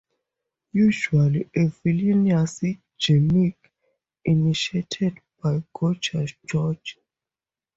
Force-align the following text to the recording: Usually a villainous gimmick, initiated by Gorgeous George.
Usually 0.73 1.47
a 1.55 1.67
villainous 1.67 2.63
gimmick, 2.99 3.71
initiated 4.25 5.19
by 5.43 5.63
Gorgeous 5.75 6.33
George. 6.43 6.97